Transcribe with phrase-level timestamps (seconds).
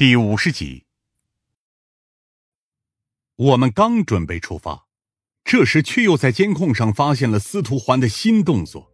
[0.00, 0.86] 第五十集，
[3.36, 4.86] 我们刚准备出发，
[5.44, 8.90] 这时却又在监控上发现了司徒环的新动作。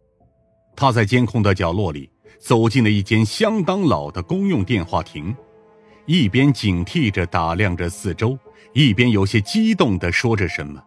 [0.75, 5.33] 他在监控的角落里走进了一间相当老的公用电话亭，
[6.07, 8.37] 一边警惕着打量着四周，
[8.73, 10.83] 一边有些激动的说着什么。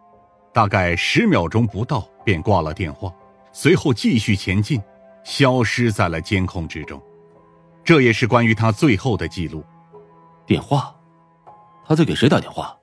[0.53, 3.11] 大概十秒钟不到，便挂了电话，
[3.55, 4.79] 随后继续前进，
[5.25, 7.03] 消失在了监控之中。
[7.83, 9.65] 这也是关于他最后的记录。
[10.51, 10.93] 电话，
[11.87, 12.77] 他在给谁打电话？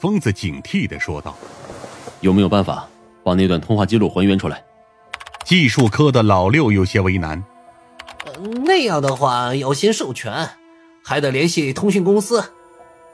[0.00, 1.36] 疯子警惕的说道
[2.20, 2.88] ：“有没有办法
[3.22, 4.64] 把那段通话记录还原出来？”
[5.46, 7.44] 技术科的老六有些为难
[8.66, 10.50] ：“那样的话要先授权，
[11.04, 12.52] 还得联系通讯公司，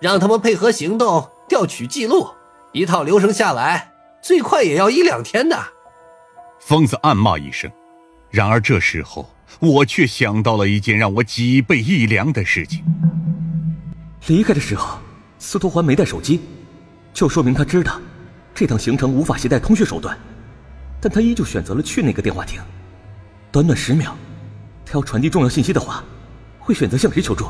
[0.00, 2.30] 让他们配合行动调取记录，
[2.72, 5.62] 一套流程下来，最快也要一两天的。”
[6.60, 7.70] 疯子暗骂一声。
[8.30, 9.28] 然而这时候，
[9.60, 12.82] 我却想到了一件让我脊背一凉的事情。
[14.26, 14.98] 离开的时候，
[15.38, 16.40] 司徒环没带手机，
[17.12, 18.00] 就说明他知道
[18.52, 20.18] 这趟行程无法携带通讯手段，
[21.00, 22.60] 但他依旧选择了去那个电话亭。
[23.52, 24.16] 短短十秒，
[24.84, 26.02] 他要传递重要信息的话，
[26.58, 27.46] 会选择向谁求助？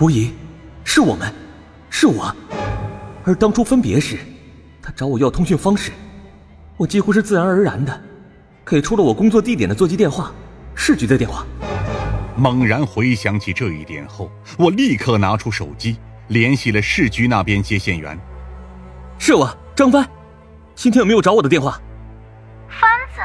[0.00, 0.30] 无疑，
[0.84, 1.32] 是我们，
[1.90, 2.34] 是我。
[3.24, 4.18] 而当初分别时，
[4.80, 5.90] 他找我要通讯方式，
[6.76, 8.00] 我几乎是自然而然的
[8.64, 10.32] 给出了我工作地点的座机电话，
[10.76, 11.44] 市局的电话。
[12.36, 15.96] 猛然回想起这一点后，我立刻拿出手机
[16.28, 18.18] 联系了市局那边接线员。
[19.18, 20.04] 是我张帆，
[20.74, 21.80] 今天有没有找我的电话？
[22.68, 23.20] 帆子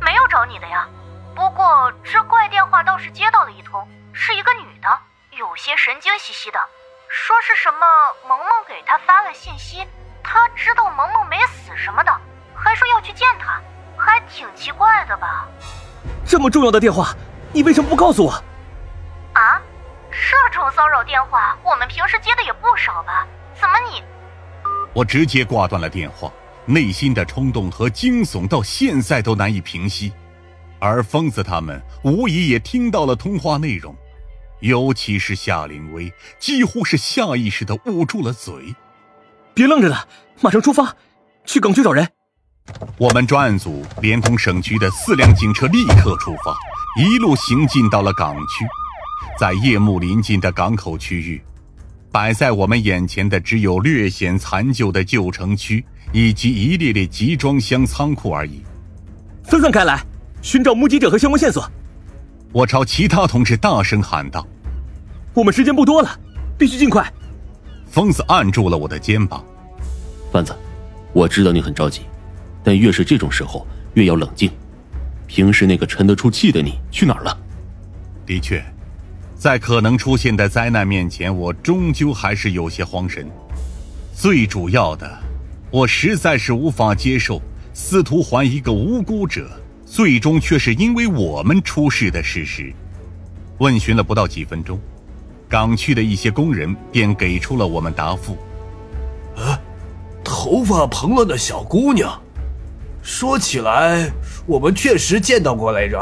[0.00, 0.86] 没有找你的呀，
[1.34, 4.88] 不过这怪电话倒是接到了一通，是一个女的，
[5.36, 6.58] 有些神经兮兮的，
[7.08, 7.78] 说是什么
[8.28, 9.82] 萌萌给她发了信息，
[10.22, 12.12] 她知道萌萌没死什么的，
[12.54, 13.60] 还说要去见她，
[13.98, 15.48] 还挺奇怪的吧？
[16.24, 17.12] 这么重要的电话，
[17.52, 18.32] 你为什么不告诉我？
[20.22, 23.26] 啊，这种骚扰电话我们平时接的也不少吧？
[23.60, 24.02] 怎么你……
[24.94, 26.32] 我直接挂断了电话，
[26.66, 30.12] 内心的冲动和惊悚到现在都难以平息。
[30.78, 33.94] 而疯子他们无疑也听到了通话内容，
[34.60, 38.74] 尤其是夏灵薇，几乎是下意识的捂住了嘴。
[39.54, 40.06] 别愣着了，
[40.40, 40.94] 马上出发，
[41.44, 42.08] 去港区找人。
[42.96, 46.56] 我们专案组连同省局的四辆警车立刻出发，
[46.96, 48.66] 一路行进到了港区。
[49.38, 51.42] 在夜幕临近的港口区域，
[52.10, 58.62] 摆在我们眼前的只有略显残旧的旧城区以及一列列集装箱仓库而已。
[59.44, 60.00] 分散开来，
[60.40, 61.68] 寻找目击者和相关线索。
[62.52, 64.46] 我朝其他同事大声喊道
[65.34, 66.20] ：“我们时间不多了，
[66.58, 67.10] 必须尽快。”
[67.90, 69.44] 疯子按住了我的肩膀
[70.30, 70.54] ：“贩子，
[71.12, 72.02] 我知道你很着急，
[72.62, 74.50] 但越是这种时候，越要冷静。
[75.26, 77.36] 平时那个沉得住气的你去哪儿了？”
[78.24, 78.62] 的确。
[79.42, 83.28] 在可能出现的灾难面前，我终究还是有些慌神。
[84.14, 85.18] 最主要的，
[85.68, 87.42] 我实在是无法接受
[87.74, 89.50] 司徒环一个无辜者，
[89.84, 92.72] 最终却是因为我们出事的事实。
[93.58, 94.78] 问询了不到几分钟，
[95.48, 98.38] 港区的一些工人便给出了我们答复
[99.34, 99.58] ：“啊，
[100.22, 102.16] 头发蓬乱的小姑娘，
[103.02, 104.08] 说起来，
[104.46, 106.00] 我们确实见到过来着，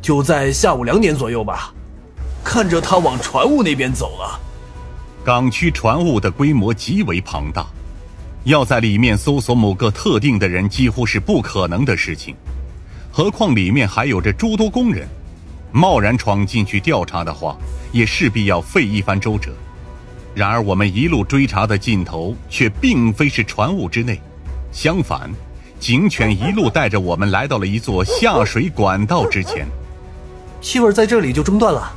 [0.00, 1.74] 就在下午两点左右吧。”
[2.48, 4.40] 看着他往船坞那边走了。
[5.22, 7.66] 港区船坞的规模极为庞大，
[8.44, 12.34] 要在里面搜索某个特定的人几乎是不可能的事情。
[13.12, 15.06] 何况里面还有着诸多工人，
[15.72, 17.54] 贸然闯进去调查的话，
[17.92, 19.52] 也势必要费一番周折。
[20.34, 24.18] 然而我们一路追查的尽头却并非是船坞之内，
[24.72, 25.30] 相反，
[25.78, 29.68] 警犬一路带着我们来到了一座下水管道之前。
[30.62, 31.92] 气味在这里就中断了。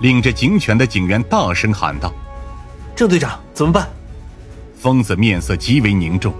[0.00, 2.12] 领着警犬的警员大声喊道
[2.94, 3.88] ：“郑队长，怎么办？”
[4.78, 6.32] 疯子面色极为凝重，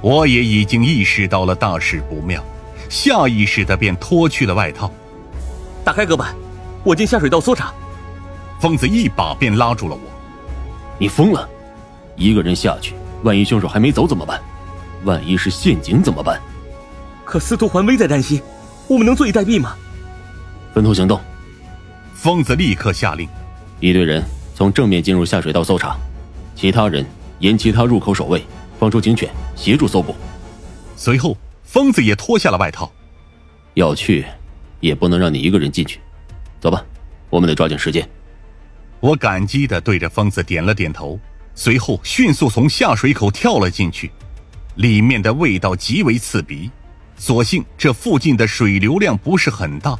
[0.00, 2.42] 我也已经意识到了大事不妙，
[2.88, 4.90] 下意识的便脱去了外套。
[5.84, 6.34] 打开隔板，
[6.84, 7.72] 我进下水道搜查。
[8.60, 10.00] 疯子一把便拉住了我
[10.98, 11.48] ：“你疯了？
[12.16, 14.40] 一个人下去，万一凶手还没走怎么办？
[15.04, 16.40] 万一是陷阱怎么办？”
[17.24, 18.42] 可司徒环危在旦夕，
[18.86, 19.74] 我们能坐以待毙吗？
[20.74, 21.20] 分头行动。
[22.18, 23.28] 疯子立刻下令，
[23.78, 24.20] 一队人
[24.52, 25.96] 从正面进入下水道搜查，
[26.56, 27.06] 其他人
[27.38, 28.44] 沿其他入口守卫，
[28.76, 30.16] 放出警犬协助搜捕。
[30.96, 32.90] 随后，疯子也脱下了外套。
[33.74, 34.26] 要去，
[34.80, 36.00] 也不能让你一个人进去。
[36.58, 36.84] 走吧，
[37.30, 38.06] 我们得抓紧时间。
[38.98, 41.20] 我感激的对着疯子点了点头，
[41.54, 44.10] 随后迅速从下水口跳了进去。
[44.74, 46.68] 里面的味道极为刺鼻，
[47.16, 49.96] 所幸这附近的水流量不是很大。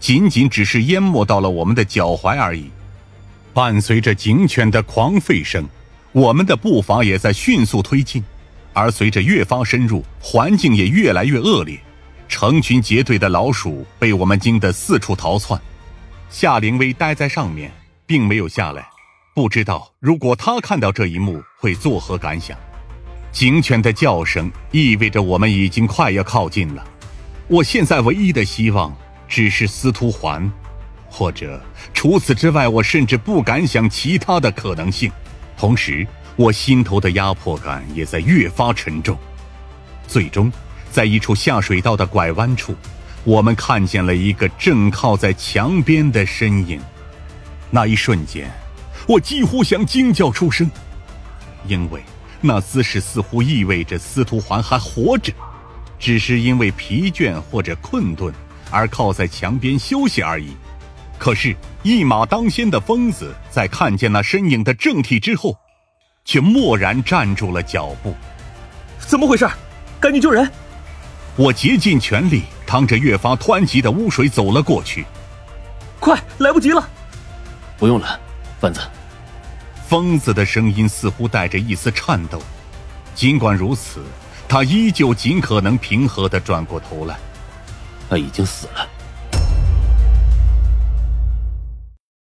[0.00, 2.70] 仅仅只是淹没到了我们的脚踝而已。
[3.52, 5.64] 伴随着警犬的狂吠声，
[6.12, 8.24] 我们的步伐也在迅速推进。
[8.72, 11.78] 而随着越发深入，环境也越来越恶劣，
[12.28, 15.60] 成群结队的老鼠被我们惊得四处逃窜。
[16.30, 17.72] 夏灵薇待在上面，
[18.06, 18.86] 并没有下来，
[19.34, 22.56] 不知道如果他看到这一幕会作何感想。
[23.32, 26.84] 警犬的叫声意味着我们已经快要靠近了。
[27.48, 28.96] 我现在唯一的希望
[29.30, 30.50] 只是司徒环，
[31.08, 31.62] 或者
[31.94, 35.10] 除此之外，我甚至不敢想其他的可能性。
[35.56, 36.04] 同时，
[36.34, 39.16] 我心头的压迫感也在越发沉重。
[40.08, 40.52] 最终，
[40.90, 42.74] 在一处下水道的拐弯处，
[43.22, 46.80] 我们看见了一个正靠在墙边的身影。
[47.70, 48.50] 那一瞬间，
[49.06, 50.68] 我几乎想惊叫出声，
[51.68, 52.02] 因为
[52.40, 55.32] 那姿势似乎意味着司徒环还活着，
[56.00, 58.34] 只是因为疲倦或者困顿
[58.70, 60.56] 而靠在墙边休息而已。
[61.18, 65.54] 可是，一马当先的疯子在看见那身影的正体之后，
[66.24, 68.14] 却蓦然站住了脚步。
[68.98, 69.46] 怎么回事？
[70.00, 70.50] 赶紧救人！
[71.36, 75.04] 我竭尽全力，趟着越发湍急的污水走了过去。
[75.98, 76.88] 快，来不及了！
[77.78, 78.18] 不用了，
[78.58, 78.80] 贩子。
[79.86, 82.40] 疯子的声音似乎带着一丝颤抖，
[83.14, 84.02] 尽管如此，
[84.48, 87.18] 他依旧尽可能平和的转过头来。
[88.10, 88.99] 他已经死了。